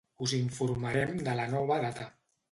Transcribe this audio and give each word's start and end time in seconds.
Us 0.27 0.31
informarem 0.37 1.13
de 1.27 1.35
la 1.41 1.45
nova 1.51 1.77
data. 1.85 2.09